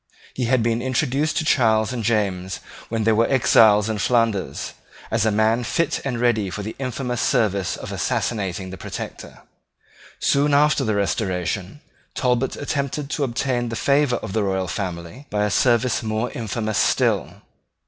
[0.33, 2.59] He had been introduced to Charles and James
[2.89, 4.73] when they were exiles in Flanders,
[5.11, 9.43] as a man fit and ready for the infamous service of assassinating the Protector.
[10.19, 11.81] Soon after the Restoration,
[12.15, 16.79] Talbot attempted to obtain the favour of the royal family by a service more infamous
[16.79, 17.43] still.